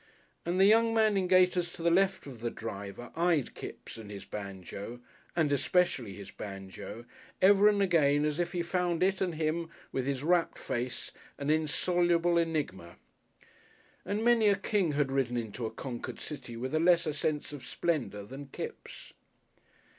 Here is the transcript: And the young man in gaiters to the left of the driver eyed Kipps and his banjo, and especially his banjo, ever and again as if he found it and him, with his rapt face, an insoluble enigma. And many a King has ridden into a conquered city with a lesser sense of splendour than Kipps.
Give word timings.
And 0.47 0.59
the 0.59 0.65
young 0.65 0.95
man 0.95 1.15
in 1.15 1.27
gaiters 1.27 1.71
to 1.73 1.83
the 1.83 1.91
left 1.91 2.25
of 2.25 2.39
the 2.41 2.49
driver 2.49 3.11
eyed 3.15 3.53
Kipps 3.53 3.97
and 3.97 4.09
his 4.09 4.25
banjo, 4.25 4.99
and 5.35 5.51
especially 5.53 6.15
his 6.15 6.31
banjo, 6.31 7.05
ever 7.39 7.67
and 7.69 7.83
again 7.83 8.25
as 8.25 8.39
if 8.39 8.51
he 8.53 8.63
found 8.63 9.03
it 9.03 9.21
and 9.21 9.35
him, 9.35 9.69
with 9.91 10.07
his 10.07 10.23
rapt 10.23 10.57
face, 10.57 11.11
an 11.37 11.51
insoluble 11.51 12.39
enigma. 12.39 12.95
And 14.03 14.23
many 14.25 14.47
a 14.47 14.55
King 14.55 14.93
has 14.93 15.05
ridden 15.05 15.37
into 15.37 15.67
a 15.67 15.71
conquered 15.71 16.19
city 16.19 16.57
with 16.57 16.73
a 16.73 16.79
lesser 16.79 17.13
sense 17.13 17.53
of 17.53 17.63
splendour 17.63 18.23
than 18.23 18.47
Kipps. 18.47 19.13